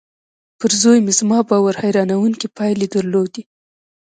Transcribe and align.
پر 0.59 0.71
زوی 0.81 0.99
مې 1.05 1.13
زما 1.19 1.39
باور 1.49 1.75
حيرانوونکې 1.83 2.47
پايلې 2.57 2.87
درلودې. 2.93 3.43